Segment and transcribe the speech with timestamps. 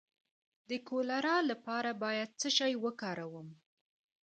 [0.69, 3.47] د کولرا لپاره باید څه شی وکاروم؟